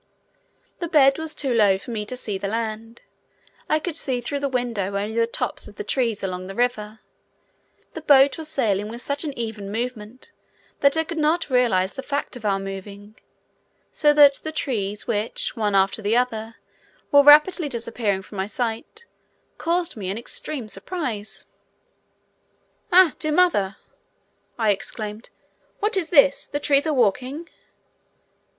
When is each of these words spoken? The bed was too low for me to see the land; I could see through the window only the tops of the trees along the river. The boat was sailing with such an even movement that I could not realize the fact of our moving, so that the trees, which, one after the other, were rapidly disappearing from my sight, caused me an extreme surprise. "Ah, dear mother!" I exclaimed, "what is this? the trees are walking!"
The 0.79 0.87
bed 0.87 1.19
was 1.19 1.35
too 1.35 1.53
low 1.53 1.77
for 1.77 1.91
me 1.91 2.07
to 2.07 2.17
see 2.17 2.39
the 2.39 2.47
land; 2.47 3.01
I 3.69 3.77
could 3.77 3.95
see 3.95 4.19
through 4.19 4.39
the 4.39 4.49
window 4.49 4.97
only 4.97 5.13
the 5.15 5.27
tops 5.27 5.67
of 5.67 5.75
the 5.75 5.83
trees 5.83 6.23
along 6.23 6.47
the 6.47 6.55
river. 6.55 7.01
The 7.93 8.01
boat 8.01 8.35
was 8.35 8.49
sailing 8.49 8.87
with 8.87 9.03
such 9.03 9.23
an 9.25 9.31
even 9.37 9.71
movement 9.71 10.31
that 10.79 10.97
I 10.97 11.03
could 11.03 11.19
not 11.19 11.51
realize 11.51 11.93
the 11.93 12.01
fact 12.01 12.35
of 12.35 12.45
our 12.45 12.57
moving, 12.59 13.15
so 13.91 14.11
that 14.13 14.39
the 14.41 14.51
trees, 14.51 15.05
which, 15.05 15.55
one 15.55 15.75
after 15.75 16.01
the 16.01 16.17
other, 16.17 16.55
were 17.11 17.21
rapidly 17.21 17.69
disappearing 17.69 18.23
from 18.23 18.37
my 18.37 18.47
sight, 18.47 19.05
caused 19.59 19.95
me 19.95 20.09
an 20.09 20.17
extreme 20.17 20.67
surprise. 20.67 21.45
"Ah, 22.91 23.13
dear 23.19 23.31
mother!" 23.33 23.75
I 24.57 24.71
exclaimed, 24.71 25.29
"what 25.79 25.95
is 25.95 26.09
this? 26.09 26.47
the 26.47 26.59
trees 26.59 26.87
are 26.87 26.91
walking!" 26.95 27.47